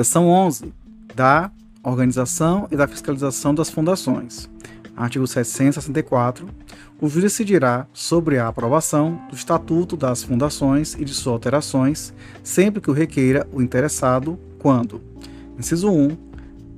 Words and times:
Seção 0.00 0.28
11. 0.28 0.72
Da 1.14 1.50
organização 1.82 2.66
e 2.70 2.76
da 2.76 2.88
fiscalização 2.88 3.54
das 3.54 3.68
fundações. 3.68 4.48
Artigo 4.96 5.26
764. 5.26 6.48
O 6.98 7.06
juiz 7.06 7.24
decidirá 7.24 7.86
sobre 7.92 8.38
a 8.38 8.48
aprovação 8.48 9.20
do 9.28 9.36
Estatuto 9.36 9.98
das 9.98 10.22
Fundações 10.22 10.94
e 10.94 11.04
de 11.04 11.12
suas 11.12 11.34
alterações, 11.34 12.14
sempre 12.42 12.80
que 12.80 12.88
o 12.88 12.94
requeira 12.94 13.46
o 13.52 13.60
interessado, 13.60 14.38
quando: 14.58 15.02
inciso 15.58 15.90
1. 15.90 16.16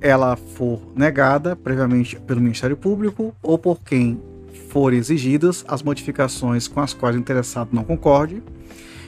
Ela 0.01 0.35
for 0.35 0.81
negada 0.93 1.55
previamente 1.55 2.19
pelo 2.19 2.41
Ministério 2.41 2.75
Público 2.75 3.33
ou 3.41 3.57
por 3.57 3.79
quem 3.79 4.21
forem 4.67 4.99
exigidas 4.99 5.63
as 5.65 5.81
modificações 5.81 6.67
com 6.67 6.81
as 6.81 6.93
quais 6.93 7.15
o 7.15 7.19
interessado 7.19 7.69
não 7.71 7.85
concorde. 7.85 8.43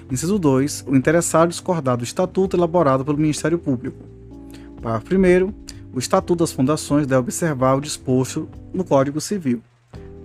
Inciso 0.10 0.38
2. 0.38 0.86
O 0.88 0.96
interessado 0.96 1.50
discordar 1.50 1.98
do 1.98 2.04
estatuto 2.04 2.56
elaborado 2.56 3.04
pelo 3.04 3.18
Ministério 3.18 3.58
Público. 3.58 3.98
Parágrafo 4.82 5.16
1. 5.16 5.54
O 5.94 6.00
Estatuto 6.00 6.44
das 6.44 6.52
Fundações 6.52 7.08
deve 7.08 7.22
observar 7.22 7.76
o 7.76 7.82
disposto 7.82 8.48
no 8.74 8.84
Código 8.84 9.20
Civil. 9.20 9.62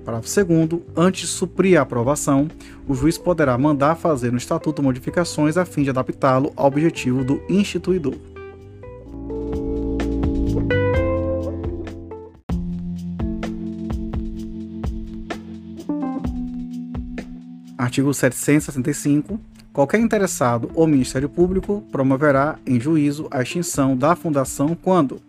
Parágrafo 0.05 0.45
2. 0.45 0.83
Antes 0.95 1.23
de 1.23 1.27
suprir 1.29 1.79
a 1.79 1.83
aprovação, 1.83 2.48
o 2.87 2.95
juiz 2.95 3.16
poderá 3.16 3.57
mandar 3.57 3.95
fazer 3.95 4.30
no 4.30 4.37
Estatuto 4.37 4.83
modificações 4.83 5.57
a 5.57 5.65
fim 5.65 5.83
de 5.83 5.91
adaptá-lo 5.91 6.52
ao 6.57 6.66
objetivo 6.66 7.24
do 7.24 7.41
instituidor. 7.49 8.15
Artigo 17.79 18.12
765. 18.12 19.41
Qualquer 19.73 20.01
interessado 20.01 20.70
ou 20.74 20.87
Ministério 20.87 21.29
Público 21.29 21.83
promoverá 21.92 22.59
em 22.66 22.80
juízo 22.80 23.29
a 23.30 23.40
extinção 23.40 23.96
da 23.96 24.16
fundação 24.16 24.74
quando: 24.74 25.21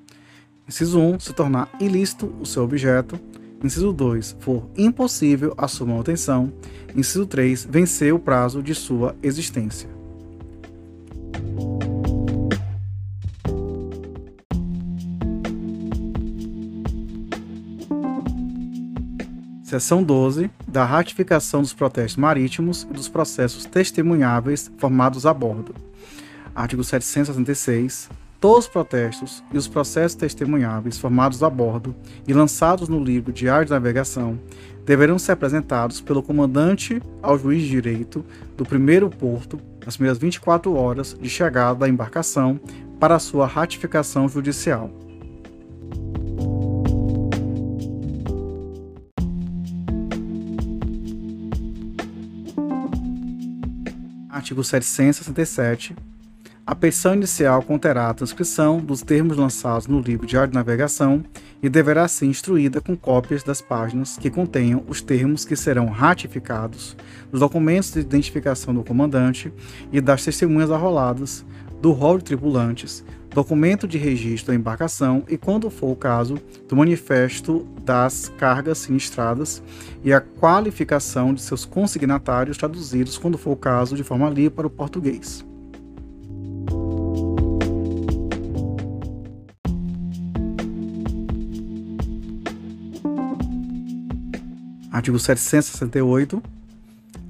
inciso 0.67 0.99
1 0.99 1.19
se 1.19 1.33
tornar 1.33 1.69
ilícito 1.79 2.33
o 2.39 2.45
seu 2.45 2.63
objeto, 2.63 3.19
inciso 3.63 3.93
2 3.93 4.37
for 4.39 4.67
impossível 4.75 5.53
a 5.57 5.67
sua 5.67 5.87
manutenção, 5.87 6.51
inciso 6.95 7.25
3 7.25 7.65
vencer 7.69 8.13
o 8.13 8.19
prazo 8.19 8.63
de 8.63 8.73
sua 8.73 9.15
existência. 9.21 10.00
Seção 19.71 20.03
12. 20.03 20.51
Da 20.67 20.83
ratificação 20.83 21.61
dos 21.61 21.71
protestos 21.71 22.17
marítimos 22.17 22.85
e 22.91 22.93
dos 22.93 23.07
processos 23.07 23.63
testemunháveis 23.63 24.69
formados 24.77 25.25
a 25.25 25.33
bordo. 25.33 25.73
Artigo 26.53 26.83
766. 26.83 28.09
Todos 28.37 28.65
os 28.65 28.69
protestos 28.69 29.41
e 29.49 29.57
os 29.57 29.69
processos 29.69 30.15
testemunháveis 30.15 30.97
formados 30.97 31.41
a 31.41 31.49
bordo 31.49 31.95
e 32.27 32.33
lançados 32.33 32.89
no 32.89 33.01
livro 33.01 33.31
Diário 33.31 33.63
de 33.63 33.71
Navegação 33.71 34.37
deverão 34.85 35.17
ser 35.17 35.31
apresentados 35.31 36.01
pelo 36.01 36.21
comandante 36.21 37.01
ao 37.23 37.39
juiz 37.39 37.61
de 37.61 37.69
direito 37.69 38.25
do 38.57 38.65
primeiro 38.65 39.09
porto 39.09 39.57
nas 39.85 39.95
primeiras 39.95 40.17
24 40.17 40.75
horas 40.75 41.17
de 41.17 41.29
chegada 41.29 41.79
da 41.79 41.87
embarcação 41.87 42.59
para 42.99 43.19
sua 43.19 43.47
ratificação 43.47 44.27
judicial. 44.27 44.91
Artigo 54.41 54.63
767, 54.63 55.95
a 56.65 56.73
petição 56.73 57.13
inicial 57.13 57.61
conterá 57.61 58.09
a 58.09 58.13
transcrição 58.13 58.79
dos 58.79 59.03
termos 59.03 59.37
lançados 59.37 59.85
no 59.85 59.99
livro 59.99 60.25
Diário 60.25 60.49
de 60.49 60.55
Navegação 60.55 61.23
e 61.61 61.69
deverá 61.69 62.07
ser 62.07 62.25
instruída 62.25 62.81
com 62.81 62.97
cópias 62.97 63.43
das 63.43 63.61
páginas 63.61 64.17
que 64.17 64.31
contenham 64.31 64.83
os 64.87 64.99
termos 64.99 65.45
que 65.45 65.55
serão 65.55 65.85
ratificados, 65.87 66.97
dos 67.29 67.39
documentos 67.39 67.93
de 67.93 67.99
identificação 67.99 68.73
do 68.73 68.83
comandante 68.83 69.53
e 69.91 70.01
das 70.01 70.25
testemunhas 70.25 70.71
arroladas, 70.71 71.45
do 71.79 71.91
rol 71.91 72.17
de 72.17 72.23
tripulantes, 72.23 73.03
documento 73.33 73.87
de 73.87 73.97
registro 73.97 74.51
da 74.51 74.55
embarcação 74.55 75.23
e, 75.27 75.37
quando 75.37 75.69
for 75.69 75.91
o 75.91 75.95
caso, 75.95 76.37
do 76.67 76.75
manifesto 76.75 77.65
das 77.83 78.29
cargas 78.37 78.79
sinistradas 78.79 79.63
e 80.03 80.13
a 80.13 80.19
qualificação 80.19 81.33
de 81.33 81.41
seus 81.41 81.65
consignatários 81.65 82.57
traduzidos, 82.57 83.17
quando 83.17 83.37
for 83.37 83.51
o 83.51 83.55
caso, 83.55 83.95
de 83.95 84.03
forma 84.03 84.29
livre 84.29 84.51
para 84.51 84.67
o 84.67 84.69
português. 84.69 85.45
Artigo 94.91 95.17
768. 95.17 96.60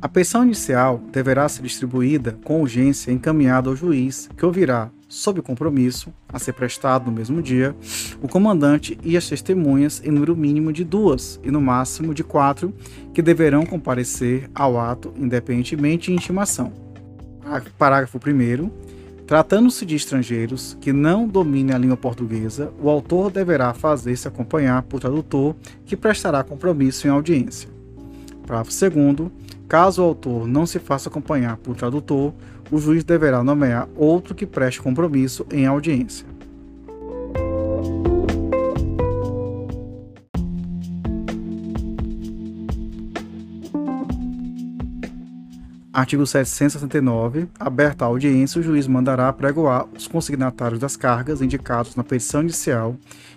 A 0.02 0.10
pensão 0.10 0.44
inicial 0.44 1.00
deverá 1.12 1.48
ser 1.48 1.62
distribuída 1.62 2.36
com 2.44 2.60
urgência 2.60 3.12
e 3.12 3.14
encaminhada 3.14 3.70
ao 3.70 3.76
juiz, 3.76 4.28
que 4.36 4.44
ouvirá 4.44 4.90
sob 5.08 5.44
compromisso, 5.44 6.12
a 6.28 6.40
ser 6.40 6.54
prestado 6.54 7.06
no 7.06 7.12
mesmo 7.12 7.40
dia, 7.40 7.76
o 8.20 8.28
comandante 8.28 8.98
e 9.04 9.16
as 9.16 9.30
testemunhas 9.30 10.02
em 10.04 10.10
número 10.10 10.36
mínimo 10.36 10.74
de 10.74 10.84
duas 10.84 11.40
e 11.44 11.52
no 11.52 11.62
máximo 11.62 12.16
de 12.16 12.24
quatro, 12.24 12.74
que 13.14 13.22
deverão 13.22 13.64
comparecer 13.64 14.50
ao 14.56 14.80
ato 14.80 15.14
independentemente 15.16 16.10
de 16.10 16.18
intimação. 16.18 16.74
Parágrafo 17.78 18.18
1. 18.18 18.72
Tratando-se 19.28 19.86
de 19.86 19.96
estrangeiros 19.96 20.76
que 20.82 20.92
não 20.92 21.28
dominem 21.28 21.76
a 21.76 21.78
língua 21.78 21.96
portuguesa, 21.96 22.74
o 22.82 22.90
autor 22.90 23.30
deverá 23.30 23.72
fazer-se 23.72 24.28
acompanhar 24.28 24.82
por 24.82 25.00
tradutor 25.00 25.56
que 25.86 25.96
prestará 25.96 26.44
compromisso 26.44 27.06
em 27.06 27.12
audiência. 27.12 27.81
Parágrafo 28.46 28.72
2. 28.72 29.32
Caso 29.68 30.02
o 30.02 30.06
autor 30.06 30.48
não 30.48 30.66
se 30.66 30.80
faça 30.80 31.10
acompanhar 31.10 31.58
por 31.58 31.76
tradutor, 31.76 32.34
o 32.70 32.78
juiz 32.78 33.04
deverá 33.04 33.44
nomear 33.44 33.88
outro 33.96 34.36
que 34.36 34.46
preste 34.46 34.82
compromisso 34.82 35.46
em 35.52 35.66
audiência. 35.66 36.26
Artigo 45.94 46.26
769. 46.26 47.50
Aberta 47.60 48.06
a 48.06 48.08
audiência, 48.08 48.60
o 48.60 48.64
juiz 48.64 48.88
mandará 48.88 49.32
pregoar 49.34 49.86
os 49.96 50.08
consignatários 50.08 50.80
das 50.80 50.96
cargas 50.96 51.42
indicados 51.42 51.98
na 51.98 52.04
petição 52.04 52.42
inicial 52.42 52.96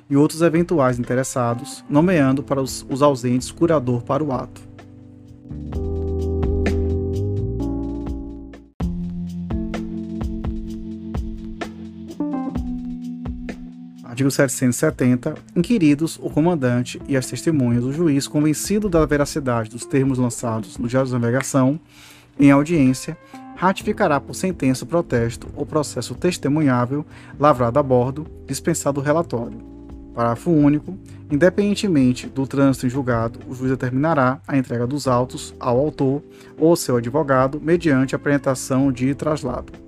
e 0.08 0.16
outros 0.16 0.40
eventuais 0.40 0.98
interessados, 0.98 1.84
nomeando 1.90 2.44
para 2.44 2.62
os, 2.62 2.86
os 2.88 3.02
ausentes 3.02 3.50
curador 3.50 4.02
para 4.02 4.22
o 4.22 4.32
ato. 4.32 4.73
Artigo 14.14 14.30
770. 14.30 15.34
Inquiridos, 15.56 16.20
o 16.22 16.30
comandante 16.30 17.02
e 17.08 17.16
as 17.16 17.26
testemunhas 17.26 17.82
do 17.82 17.92
juiz, 17.92 18.28
convencido 18.28 18.88
da 18.88 19.04
veracidade 19.04 19.68
dos 19.68 19.84
termos 19.84 20.18
lançados 20.18 20.78
no 20.78 20.86
Diário 20.86 21.08
de 21.08 21.12
Navegação, 21.14 21.80
em 22.38 22.52
audiência, 22.52 23.18
ratificará 23.56 24.20
por 24.20 24.34
sentença 24.34 24.84
o 24.84 24.86
protesto 24.86 25.48
ou 25.56 25.66
processo 25.66 26.14
testemunhável 26.14 27.04
lavrado 27.40 27.76
a 27.80 27.82
bordo, 27.82 28.24
dispensado 28.46 29.00
o 29.00 29.02
relatório. 29.02 29.58
Parágrafo 30.14 30.48
único. 30.48 30.96
Independentemente 31.28 32.28
do 32.28 32.46
trânsito 32.46 32.86
em 32.86 32.90
julgado, 32.90 33.40
o 33.48 33.52
juiz 33.52 33.72
determinará 33.72 34.40
a 34.46 34.56
entrega 34.56 34.86
dos 34.86 35.08
autos 35.08 35.52
ao 35.58 35.76
autor 35.76 36.22
ou 36.56 36.76
seu 36.76 36.98
advogado 36.98 37.60
mediante 37.60 38.14
apresentação 38.14 38.92
de 38.92 39.12
traslado. 39.12 39.83